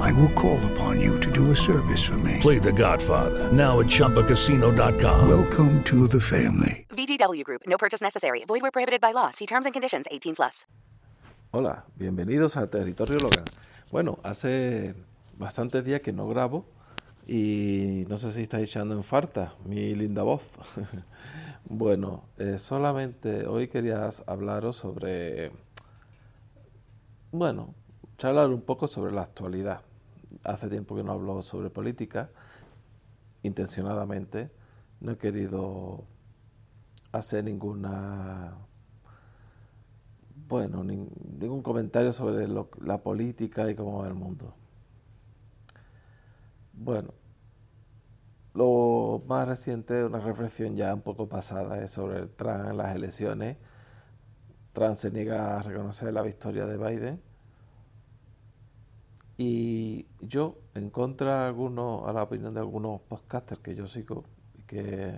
I 0.00 0.12
will 0.12 0.32
call 0.34 0.60
upon 0.72 1.00
you 1.00 1.18
to 1.20 1.30
do 1.30 1.50
a 1.50 1.56
service 1.56 2.02
for 2.04 2.18
me. 2.18 2.38
Play 2.40 2.58
The 2.58 2.72
Godfather 2.72 3.50
now 3.52 3.80
at 3.80 3.86
ChumbaCasino.com. 3.86 5.28
Welcome 5.28 5.82
to 5.84 6.06
the 6.08 6.20
family. 6.20 6.86
VGW 6.90 7.44
Group. 7.44 7.62
No 7.66 7.76
purchase 7.78 8.00
necessary. 8.02 8.44
Void 8.46 8.62
where 8.62 8.70
prohibited 8.70 9.00
by 9.00 9.12
law. 9.12 9.30
See 9.30 9.46
terms 9.46 9.66
and 9.66 9.72
conditions. 9.72 10.06
18 10.10 10.34
plus. 10.34 10.66
Hola, 11.54 11.84
bienvenidos 11.98 12.56
a 12.56 12.66
Territorio 12.66 13.18
Logan. 13.18 13.44
Bueno, 13.90 14.18
hace 14.22 14.94
bastantes 15.36 15.84
días 15.84 16.00
que 16.00 16.10
no 16.10 16.26
grabo 16.26 16.64
y 17.26 18.04
no 18.08 18.16
sé 18.16 18.32
si 18.32 18.42
estáis 18.42 18.70
echando 18.70 18.94
en 18.94 19.04
falta 19.04 19.54
mi 19.66 19.94
linda 19.94 20.22
voz. 20.22 20.42
bueno, 21.64 22.24
eh, 22.38 22.56
solamente 22.58 23.46
hoy 23.46 23.68
quería 23.68 24.08
hablaros 24.26 24.76
sobre, 24.76 25.52
bueno, 27.30 27.74
charlar 28.22 28.50
un 28.50 28.62
poco 28.62 28.86
sobre 28.86 29.10
la 29.10 29.22
actualidad. 29.22 29.80
Hace 30.44 30.68
tiempo 30.68 30.94
que 30.94 31.02
no 31.02 31.10
hablo 31.10 31.42
sobre 31.42 31.70
política, 31.70 32.30
intencionadamente. 33.42 34.48
No 35.00 35.10
he 35.10 35.18
querido 35.18 36.04
hacer 37.10 37.42
ninguna 37.42 38.54
bueno, 40.48 40.84
ningún 40.84 41.62
comentario 41.64 42.12
sobre 42.12 42.46
la 42.46 42.98
política 43.02 43.68
y 43.68 43.74
cómo 43.74 44.02
va 44.02 44.06
el 44.06 44.14
mundo. 44.14 44.54
Bueno, 46.74 47.14
lo 48.54 49.20
más 49.26 49.48
reciente, 49.48 50.04
una 50.04 50.20
reflexión 50.20 50.76
ya 50.76 50.94
un 50.94 51.02
poco 51.02 51.28
pasada, 51.28 51.82
es 51.82 51.90
sobre 51.90 52.20
el 52.20 52.30
en 52.38 52.76
las 52.76 52.94
elecciones. 52.94 53.56
Trump 54.74 54.94
se 54.94 55.10
niega 55.10 55.58
a 55.58 55.62
reconocer 55.62 56.12
la 56.12 56.22
victoria 56.22 56.66
de 56.66 56.76
Biden. 56.76 57.31
Y 59.44 60.06
yo, 60.20 60.56
en 60.72 60.88
contra 60.90 61.48
algunos, 61.48 62.08
a 62.08 62.12
la 62.12 62.22
opinión 62.22 62.54
de 62.54 62.60
algunos 62.60 63.00
podcasters 63.00 63.60
que 63.60 63.74
yo 63.74 63.88
sigo, 63.88 64.22
que 64.68 65.16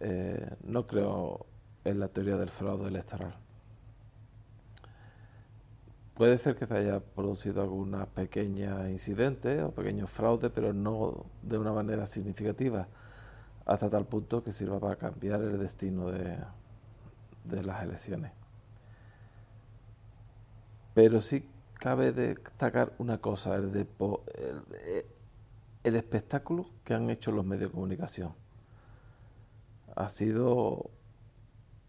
eh, 0.00 0.50
no 0.64 0.86
creo 0.86 1.46
en 1.84 1.98
la 1.98 2.08
teoría 2.08 2.36
del 2.36 2.50
fraude 2.50 2.88
electoral. 2.88 3.34
Puede 6.12 6.36
ser 6.36 6.56
que 6.56 6.66
se 6.66 6.76
haya 6.76 7.00
producido 7.00 7.62
alguna 7.62 8.04
pequeña 8.04 8.90
incidente 8.90 9.62
o 9.62 9.70
pequeños 9.70 10.10
fraudes, 10.10 10.52
pero 10.54 10.74
no 10.74 11.24
de 11.40 11.56
una 11.56 11.72
manera 11.72 12.06
significativa, 12.06 12.86
hasta 13.64 13.88
tal 13.88 14.04
punto 14.04 14.44
que 14.44 14.52
sirva 14.52 14.78
para 14.78 14.96
cambiar 14.96 15.40
el 15.40 15.58
destino 15.58 16.10
de, 16.10 16.36
de 17.44 17.62
las 17.62 17.82
elecciones. 17.82 18.32
Pero 20.92 21.22
sí 21.22 21.48
cabe 21.78 22.12
destacar 22.12 22.92
una 22.98 23.18
cosa, 23.18 23.54
el, 23.56 23.72
de, 23.72 23.86
el 25.84 25.96
espectáculo 25.96 26.66
que 26.84 26.94
han 26.94 27.10
hecho 27.10 27.30
los 27.32 27.44
medios 27.44 27.70
de 27.70 27.74
comunicación. 27.74 28.34
Ha 29.94 30.08
sido 30.08 30.90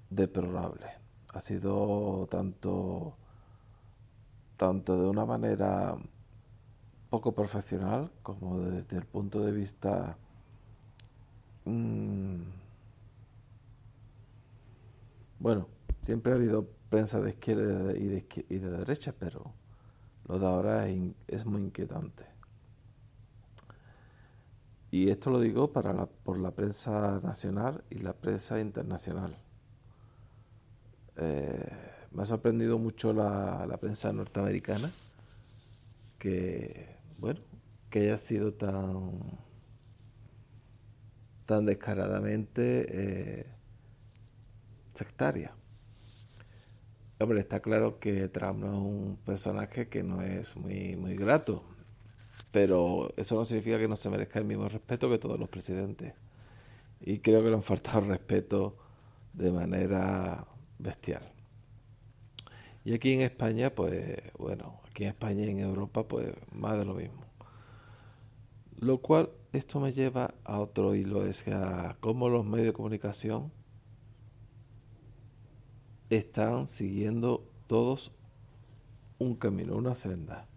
deplorable, 0.09 0.87
ha 1.33 1.41
sido 1.41 2.27
tanto 2.29 3.17
tanto 4.57 4.99
de 4.99 5.07
una 5.07 5.25
manera 5.25 5.95
poco 7.09 7.31
profesional 7.33 8.09
como 8.23 8.59
desde 8.59 8.97
el 8.97 9.05
punto 9.05 9.41
de 9.43 9.51
vista 9.51 10.17
mm, 11.65 12.41
bueno, 15.39 15.67
siempre 16.01 16.31
ha 16.31 16.35
habido 16.35 16.67
prensa 16.89 17.19
de 17.19 17.31
izquierda 17.31 17.93
y 17.95 18.07
de 18.57 18.69
derecha, 18.69 19.13
pero 19.17 19.53
lo 20.27 20.39
de 20.39 20.45
ahora 20.45 20.87
es, 21.27 21.45
muy 21.45 21.61
inquietante. 21.61 22.25
Y 24.91 25.09
esto 25.09 25.29
lo 25.29 25.39
digo 25.39 25.71
para 25.71 25.93
la, 25.93 26.05
por 26.05 26.37
la 26.39 26.51
prensa 26.51 27.19
nacional 27.23 27.83
y 27.89 27.99
la 27.99 28.13
prensa 28.13 28.59
internacional. 28.59 29.37
Eh, 31.17 31.71
me 32.11 32.23
ha 32.23 32.25
sorprendido 32.25 32.77
mucho 32.77 33.13
la, 33.13 33.77
prensa 33.79 34.11
norteamericana 34.13 34.91
que, 36.19 36.95
bueno, 37.17 37.39
que 37.89 37.99
haya 38.01 38.17
sido 38.17 38.53
tan, 38.53 39.19
tan 41.45 41.65
descaradamente 41.65 42.85
eh, 42.89 43.45
sectaria. 44.93 45.53
Hombre, 47.19 47.39
está 47.39 47.61
claro 47.61 47.99
que 47.99 48.27
Trump 48.29 48.59
no 48.59 48.67
es 48.67 48.79
un 48.79 49.17
personaje 49.25 49.87
que 49.89 50.03
no 50.03 50.21
es 50.21 50.55
muy, 50.55 50.95
muy 50.95 51.15
grato, 51.15 51.63
pero 52.51 53.11
eso 53.17 53.35
no 53.35 53.45
significa 53.45 53.79
que 53.79 53.87
no 53.87 53.95
se 53.95 54.09
merezca 54.09 54.39
el 54.39 54.45
mismo 54.45 54.69
respeto 54.69 55.09
que 55.09 55.17
todos 55.17 55.39
los 55.39 55.49
presidentes. 55.49 56.13
Y 57.01 57.19
creo 57.19 57.41
que 57.43 57.49
le 57.49 57.55
han 57.55 57.63
faltado 57.63 58.01
respeto 58.07 58.77
de 59.33 59.51
manera 59.51 60.45
bestial. 60.79 61.23
Y 62.85 62.93
aquí 62.93 63.13
en 63.13 63.21
España, 63.21 63.71
pues 63.71 64.17
bueno, 64.37 64.79
aquí 64.89 65.03
en 65.03 65.09
España 65.09 65.45
y 65.45 65.49
en 65.49 65.59
Europa, 65.59 66.07
pues 66.07 66.33
más 66.51 66.77
de 66.77 66.85
lo 66.85 66.93
mismo. 66.93 67.23
Lo 68.79 68.99
cual, 68.99 69.29
esto 69.53 69.79
me 69.79 69.91
lleva 69.91 70.35
a 70.43 70.59
otro 70.59 70.93
hilo, 70.95 71.25
es 71.25 71.47
a 71.47 71.97
cómo 71.99 72.29
los 72.29 72.45
medios 72.45 72.67
de 72.67 72.73
comunicación 72.73 73.51
están 76.09 76.67
siguiendo 76.67 77.43
todos 77.67 78.11
un 79.19 79.35
camino, 79.35 79.75
una 79.75 79.95
senda. 79.95 80.47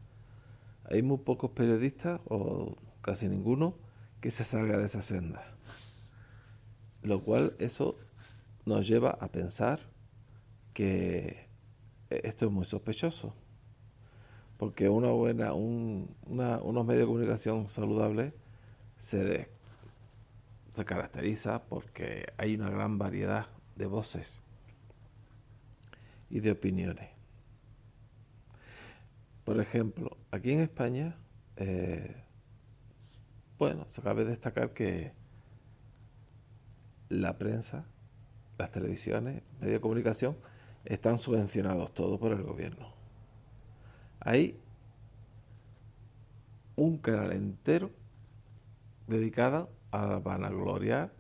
Hay 0.85 1.03
muy 1.03 1.19
pocos 1.19 1.51
periodistas, 1.51 2.21
o 2.29 2.77
casi 3.03 3.29
ninguno, 3.29 3.75
que 4.21 4.31
se 4.31 4.45
salga 4.45 4.79
de 4.79 4.87
esa 4.87 5.03
senda. 5.03 5.55
Lo 7.03 7.23
cual 7.23 7.55
eso 7.59 7.97
nos 8.67 8.87
lleva 8.87 9.11
a 9.11 9.29
pensar 9.29 9.81
que 10.75 11.49
e, 12.11 12.21
esto 12.25 12.47
es 12.47 12.53
muy 12.53 12.65
sospechoso. 12.65 13.35
Porque 14.59 14.89
una 14.89 15.11
buena, 15.11 15.55
un, 15.55 16.15
unos 16.27 16.87
medios 16.87 17.03
de 17.03 17.07
comunicación 17.07 17.71
saludables 17.71 18.35
se, 18.99 19.49
se 20.73 20.85
caracteriza 20.85 21.63
porque 21.65 22.27
hay 22.37 22.57
una 22.57 22.69
gran 22.69 22.99
variedad 22.99 23.47
de 23.77 23.87
voces 23.87 24.43
y 26.31 26.41
de 26.41 26.53
opiniones. 26.53 27.11
Por 29.45 29.61
ejemplo, 29.61 30.17
aquí 30.31 30.53
en 30.53 30.61
España, 30.61 31.17
eh, 31.57 32.23
bueno, 33.59 33.85
se 33.89 34.01
cabe 34.01 34.25
destacar 34.25 34.73
que 34.73 35.13
la 37.09 37.37
prensa, 37.37 37.85
las 38.59 38.71
televisiones, 38.71 39.43
medios 39.61 39.75
de 39.75 39.81
comunicación, 39.81 40.37
están 40.85 41.19
subvencionados 41.19 41.93
todos 41.93 42.19
por 42.19 42.33
el 42.33 42.43
gobierno. 42.43 42.95
Hay 44.21 44.59
un 46.77 46.99
canal 46.99 47.33
entero 47.33 47.91
dedicado 49.07 49.71
a 49.91 50.19
vanagloriar 50.19 51.13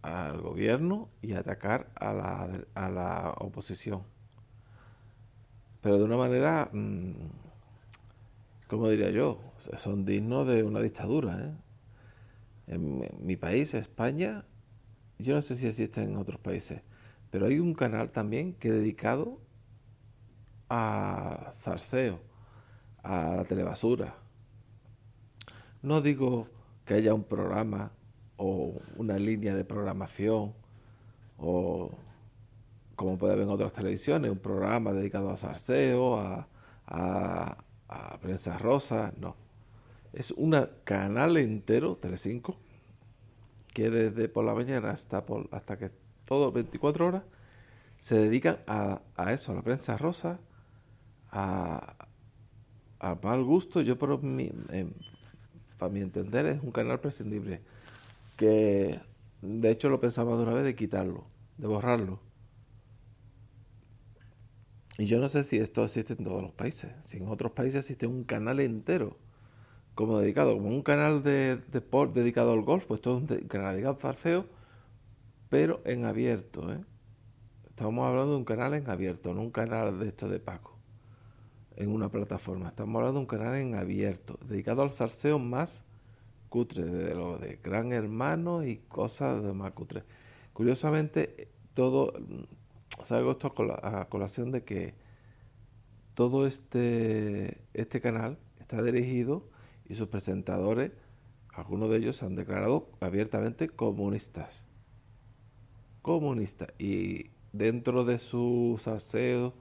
al 0.00 0.40
gobierno 0.40 1.08
y 1.20 1.34
atacar 1.34 1.90
a 1.94 2.12
la, 2.12 2.64
a 2.74 2.88
la 2.88 3.34
oposición. 3.38 4.11
Pero 5.82 5.98
de 5.98 6.04
una 6.04 6.16
manera, 6.16 6.70
mm, 6.72 7.12
como 8.68 8.88
diría 8.88 9.10
yo, 9.10 9.40
son 9.76 10.04
dignos 10.04 10.46
de 10.46 10.62
una 10.62 10.80
dictadura. 10.80 11.38
¿eh? 11.44 11.54
En 12.68 13.04
mi 13.20 13.36
país, 13.36 13.74
España, 13.74 14.44
yo 15.18 15.34
no 15.34 15.42
sé 15.42 15.56
si 15.56 15.66
existe 15.66 16.02
en 16.02 16.16
otros 16.16 16.40
países, 16.40 16.82
pero 17.30 17.46
hay 17.46 17.58
un 17.58 17.74
canal 17.74 18.10
también 18.10 18.54
que 18.54 18.70
dedicado 18.70 19.40
a 20.68 21.52
zarceo, 21.54 22.20
a 23.02 23.36
la 23.36 23.44
telebasura. 23.44 24.14
No 25.82 26.00
digo 26.00 26.48
que 26.84 26.94
haya 26.94 27.12
un 27.12 27.24
programa 27.24 27.92
o 28.36 28.80
una 28.96 29.18
línea 29.18 29.54
de 29.54 29.64
programación 29.64 30.54
o 31.38 31.90
como 33.02 33.18
puede 33.18 33.32
haber 33.32 33.46
en 33.46 33.50
otras 33.50 33.72
televisiones, 33.72 34.30
un 34.30 34.38
programa 34.38 34.92
dedicado 34.92 35.30
a 35.30 35.36
zarceo, 35.36 36.20
a, 36.20 36.46
a, 36.86 38.18
prensa 38.20 38.56
rosa, 38.58 39.12
no. 39.18 39.34
Es 40.12 40.30
un 40.30 40.56
canal 40.84 41.36
entero, 41.36 41.96
Telecinco, 41.96 42.56
que 43.74 43.90
desde 43.90 44.28
por 44.28 44.44
la 44.44 44.54
mañana 44.54 44.90
hasta, 44.90 45.26
por, 45.26 45.48
hasta 45.50 45.76
que 45.78 45.90
todo 46.26 46.52
24 46.52 47.08
horas, 47.08 47.24
se 47.98 48.14
dedican 48.14 48.58
a, 48.68 49.00
a 49.16 49.32
eso, 49.32 49.50
a 49.50 49.56
la 49.56 49.62
prensa 49.62 49.96
rosa, 49.96 50.38
a, 51.32 51.96
mal 53.20 53.42
gusto. 53.42 53.80
Yo, 53.80 53.98
por 53.98 54.22
mi, 54.22 54.52
para 55.76 55.92
mi 55.92 56.02
entender, 56.02 56.46
es 56.46 56.62
un 56.62 56.70
canal 56.70 57.00
prescindible. 57.00 57.62
Que 58.36 59.00
de 59.40 59.70
hecho 59.72 59.88
lo 59.88 59.98
pensaba 59.98 60.36
de 60.36 60.44
una 60.44 60.54
vez 60.54 60.64
de 60.64 60.76
quitarlo, 60.76 61.24
de 61.58 61.66
borrarlo. 61.66 62.20
Y 65.02 65.06
yo 65.06 65.18
no 65.18 65.28
sé 65.28 65.42
si 65.42 65.56
esto 65.56 65.82
existe 65.82 66.12
en 66.12 66.22
todos 66.22 66.40
los 66.40 66.52
países. 66.52 66.92
Si 67.02 67.16
en 67.16 67.26
otros 67.26 67.50
países 67.50 67.80
existe 67.80 68.06
un 68.06 68.22
canal 68.22 68.60
entero 68.60 69.16
como 69.96 70.20
dedicado, 70.20 70.54
como 70.54 70.68
un 70.68 70.82
canal 70.82 71.24
de 71.24 71.58
dedicado 72.14 72.52
al 72.52 72.62
golf, 72.62 72.84
pues 72.86 73.00
todo 73.00 73.16
un 73.16 73.26
canal 73.26 73.72
dedicado 73.72 73.96
al 73.96 74.00
farfeo, 74.00 74.46
pero 75.48 75.80
en 75.86 76.04
abierto, 76.04 76.72
¿eh? 76.72 76.78
Estamos 77.68 78.06
hablando 78.06 78.30
de 78.30 78.38
un 78.38 78.44
canal 78.44 78.74
en 78.74 78.88
abierto, 78.88 79.34
no 79.34 79.40
un 79.40 79.50
canal 79.50 79.98
de 79.98 80.06
esto 80.06 80.28
de 80.28 80.38
Paco, 80.38 80.78
en 81.74 81.90
una 81.90 82.08
plataforma. 82.08 82.68
Estamos 82.68 82.94
hablando 82.94 83.18
de 83.18 83.22
un 83.22 83.26
canal 83.26 83.56
en 83.56 83.74
abierto, 83.74 84.38
dedicado 84.46 84.82
al 84.82 84.92
salseo 84.92 85.40
más 85.40 85.82
cutre, 86.48 86.84
de 86.84 87.12
lo 87.12 87.38
de 87.38 87.58
Gran 87.60 87.92
Hermano 87.92 88.64
y 88.64 88.76
cosas 88.76 89.42
de 89.42 89.52
más 89.52 89.72
cutre. 89.72 90.04
Curiosamente, 90.52 91.48
todo, 91.74 92.12
salgo 93.02 93.32
esto 93.32 93.52
a 93.82 94.04
colación 94.06 94.50
de 94.50 94.64
que 94.64 94.94
todo 96.14 96.46
este, 96.46 97.58
este 97.74 98.00
canal 98.00 98.38
está 98.60 98.82
dirigido 98.82 99.48
y 99.88 99.94
sus 99.94 100.08
presentadores, 100.08 100.92
algunos 101.48 101.90
de 101.90 101.98
ellos 101.98 102.16
se 102.16 102.26
han 102.26 102.34
declarado 102.34 102.88
abiertamente 103.00 103.68
comunistas. 103.68 104.62
Comunistas. 106.02 106.68
Y 106.78 107.30
dentro 107.52 108.04
de 108.04 108.18
su 108.18 108.78
salseo 108.80 109.54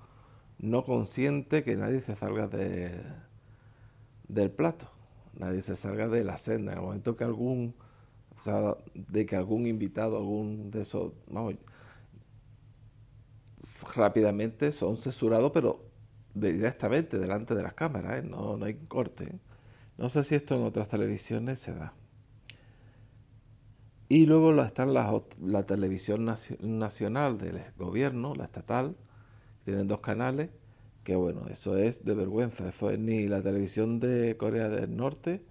no 0.57 0.83
consiente 0.83 1.63
que 1.63 1.75
nadie 1.75 2.01
se 2.01 2.15
salga 2.15 2.47
de, 2.47 3.01
del 4.27 4.51
plato, 4.51 4.89
nadie 5.37 5.61
se 5.63 5.75
salga 5.75 6.07
de 6.07 6.23
la 6.23 6.37
senda. 6.37 6.73
En 6.73 6.77
el 6.79 6.83
momento 6.83 7.15
que 7.15 7.23
algún, 7.23 7.75
de 8.93 9.25
que 9.25 9.35
algún 9.35 9.67
invitado, 9.67 10.17
algún 10.17 10.71
de 10.71 10.81
esos, 10.81 11.13
vamos, 11.27 11.55
rápidamente 13.95 14.71
son 14.71 14.97
censurados, 14.97 15.51
pero 15.53 15.85
directamente 16.33 17.19
delante 17.19 17.55
de 17.55 17.63
las 17.63 17.73
cámaras, 17.73 18.23
¿eh? 18.23 18.27
no, 18.27 18.57
no 18.57 18.65
hay 18.65 18.75
corte. 18.87 19.25
¿eh? 19.25 19.39
No 19.97 20.09
sé 20.09 20.23
si 20.23 20.35
esto 20.35 20.55
en 20.55 20.63
otras 20.63 20.87
televisiones 20.89 21.59
se 21.59 21.73
da. 21.73 21.93
Y 24.09 24.25
luego 24.25 24.61
están 24.61 24.93
la, 24.93 25.21
la 25.41 25.65
televisión 25.65 26.25
nacional 26.59 27.37
del 27.37 27.61
gobierno, 27.77 28.35
la 28.35 28.45
estatal, 28.45 28.95
tienen 29.65 29.87
dos 29.87 30.01
canales, 30.01 30.49
que 31.03 31.15
bueno, 31.15 31.47
eso 31.49 31.77
es 31.77 32.03
de 32.05 32.13
vergüenza, 32.13 32.67
eso 32.69 32.89
es 32.91 32.99
ni 32.99 33.27
la 33.27 33.41
televisión 33.41 33.99
de 33.99 34.35
Corea 34.37 34.69
del 34.69 34.95
Norte, 34.97 35.45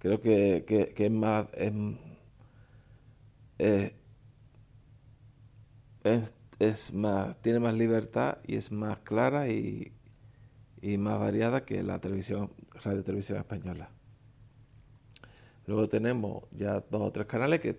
creo 0.00 0.20
que, 0.20 0.64
que, 0.66 1.06
es 1.06 1.10
más, 1.12 1.46
es, 1.54 1.72
eh, 3.58 3.92
es, 6.68 6.92
más, 6.92 7.36
tiene 7.42 7.58
más 7.60 7.74
libertad 7.74 8.38
y 8.46 8.56
es 8.56 8.70
más 8.70 8.98
clara 9.00 9.48
y, 9.48 9.92
y 10.80 10.96
más 10.98 11.18
variada 11.18 11.64
que 11.64 11.82
la 11.82 11.98
televisión, 12.00 12.50
radio 12.84 13.02
televisión 13.02 13.38
española. 13.38 13.90
Luego 15.66 15.88
tenemos 15.88 16.44
ya 16.52 16.82
dos 16.90 17.02
o 17.02 17.12
tres 17.12 17.26
canales 17.26 17.60
que 17.60 17.76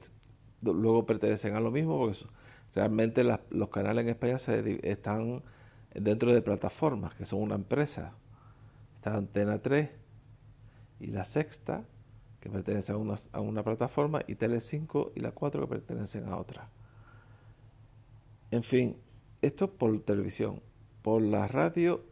luego 0.62 1.06
pertenecen 1.06 1.56
a 1.56 1.60
lo 1.60 1.72
mismo, 1.72 1.98
porque 1.98 2.26
realmente 2.74 3.24
los 3.24 3.70
canales 3.70 4.04
en 4.04 4.10
España 4.10 4.38
se, 4.40 4.80
están 4.90 5.44
dentro 5.94 6.34
de 6.34 6.42
plataformas, 6.42 7.14
que 7.16 7.26
son 7.26 7.42
una 7.42 7.56
empresa. 7.56 8.14
Está 8.96 9.16
Antena 9.16 9.62
3 9.62 9.90
y 11.02 11.08
la 11.08 11.26
Sexta, 11.26 11.84
que 12.40 12.50
pertenecen 12.50 12.96
a 12.96 13.00
una, 13.00 13.16
a 13.34 13.42
una 13.42 13.64
plataforma, 13.64 14.22
y 14.28 14.36
Tele5 14.36 15.12
y 15.16 15.20
la 15.20 15.32
4, 15.32 15.62
que 15.62 15.68
pertenecen 15.68 16.28
a 16.30 16.38
otra. 16.38 16.70
En 18.54 18.62
fin, 18.62 18.96
esto 19.42 19.68
por 19.68 20.00
televisión. 20.02 20.62
Por 21.02 21.24
la 21.24 21.48
radio, 21.48 22.04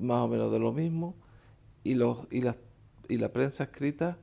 más 0.00 0.22
o 0.22 0.26
menos 0.26 0.50
de 0.50 0.58
lo 0.58 0.72
mismo, 0.72 1.14
y, 1.84 1.94
los, 1.94 2.26
y, 2.32 2.40
la, 2.40 2.56
y 3.08 3.18
la 3.18 3.28
prensa 3.28 3.62
escrita 3.62 4.18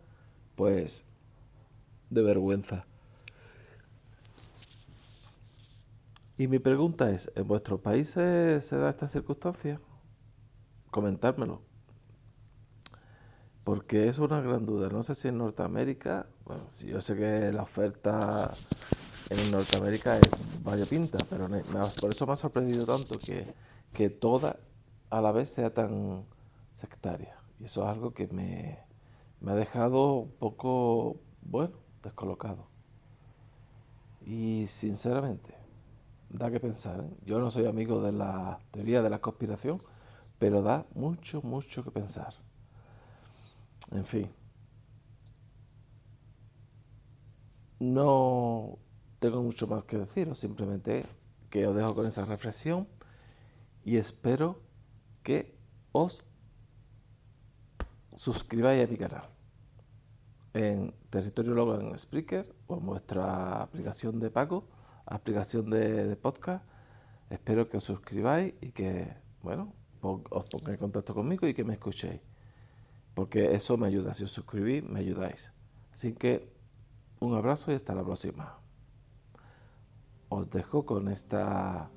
pues 0.57 1.05
de 2.09 2.21
vergüenza. 2.21 2.85
Y 6.37 6.47
mi 6.47 6.59
pregunta 6.59 7.09
es, 7.09 7.31
¿en 7.33 7.47
vuestros 7.47 7.79
países 7.79 8.65
se 8.65 8.75
da 8.75 8.89
esta 8.89 9.07
circunstancia? 9.07 9.79
Comentármelo. 10.91 11.61
Porque 13.63 14.09
es 14.09 14.19
una 14.19 14.41
gran 14.41 14.65
duda. 14.65 14.89
No 14.89 15.01
sé 15.01 15.15
si 15.15 15.29
en 15.29 15.37
Norteamérica, 15.37 16.27
bueno, 16.43 16.65
si 16.67 16.87
yo 16.87 16.99
sé 16.99 17.15
que 17.15 17.53
la 17.53 17.63
oferta 17.63 18.53
en 19.29 19.51
Norteamérica 19.51 20.17
es 20.19 20.87
pinta 20.89 21.17
pero 21.29 21.47
por 21.99 22.11
eso 22.11 22.25
me 22.27 22.33
ha 22.33 22.35
sorprendido 22.35 22.85
tanto 22.85 23.17
que, 23.19 23.53
que 23.93 24.09
toda 24.09 24.59
a 25.09 25.21
la 25.21 25.31
vez 25.31 25.49
sea 25.49 25.73
tan 25.73 26.25
sectaria. 26.81 27.35
Y 27.59 27.65
eso 27.65 27.83
es 27.83 27.89
algo 27.89 28.13
que 28.13 28.27
me, 28.27 28.79
me 29.41 29.51
ha 29.51 29.55
dejado 29.55 30.13
un 30.15 30.31
poco, 30.31 31.21
bueno, 31.41 31.77
descolocado. 32.03 32.67
Y 34.25 34.67
sinceramente, 34.67 35.55
da 36.29 36.51
que 36.51 36.59
pensar. 36.59 37.01
¿eh? 37.01 37.17
Yo 37.25 37.39
no 37.39 37.51
soy 37.51 37.65
amigo 37.67 38.01
de 38.01 38.11
la 38.13 38.59
teoría 38.71 39.01
de 39.03 39.09
la 39.09 39.21
conspiración, 39.21 39.81
pero 40.39 40.61
da 40.63 40.85
mucho, 40.95 41.41
mucho 41.43 41.83
que 41.83 41.91
pensar. 41.91 42.33
En 43.91 44.05
fin. 44.05 44.29
No 47.79 48.05
tengo 49.29 49.43
mucho 49.43 49.67
más 49.67 49.83
que 49.85 49.97
decir, 49.97 50.33
simplemente 50.35 51.05
que 51.49 51.67
os 51.67 51.75
dejo 51.75 51.95
con 51.95 52.07
esa 52.07 52.25
reflexión 52.25 52.87
y 53.83 53.97
espero 53.97 54.59
que 55.23 55.55
os 55.91 56.23
suscribáis 58.15 58.87
a 58.87 58.91
mi 58.91 58.97
canal 58.97 59.35
en 60.55 60.93
Territorio 61.09 61.53
Logo 61.53 61.79
en 61.79 61.97
Spreaker 61.97 62.55
o 62.67 62.77
en 62.77 62.85
vuestra 62.85 63.61
aplicación 63.61 64.19
de 64.19 64.31
pago, 64.31 64.67
aplicación 65.05 65.69
de, 65.69 66.15
podcast. 66.15 66.63
Espero 67.29 67.67
que 67.67 67.77
os 67.77 67.83
suscribáis 67.83 68.53
y 68.61 68.71
que, 68.71 69.13
bueno, 69.43 69.73
os 70.01 70.45
pongáis 70.45 70.75
en 70.75 70.77
contacto 70.77 71.13
conmigo 71.13 71.45
y 71.45 71.53
que 71.53 71.65
me 71.65 71.73
escuchéis. 71.73 72.21
Porque 73.13 73.53
eso 73.53 73.75
me 73.77 73.87
ayuda. 73.87 74.13
Si 74.13 74.23
os 74.23 74.31
suscribís, 74.31 74.83
me 74.83 74.99
ayudáis. 74.99 75.51
Así 75.93 76.13
que 76.13 76.49
un 77.19 77.35
abrazo 77.35 77.71
y 77.71 77.75
hasta 77.75 77.93
la 77.93 78.03
próxima. 78.03 78.64
Os 80.35 80.49
dejo 80.49 80.85
con 80.85 81.07
esta 81.07 81.89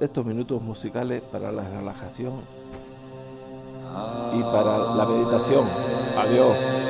estos 0.00 0.26
minutos 0.26 0.60
musicales 0.60 1.22
para 1.30 1.52
la 1.52 1.62
relajación 1.62 2.40
y 4.34 4.42
para 4.42 4.96
la 4.96 5.06
meditación. 5.06 5.66
Adiós. 6.18 6.89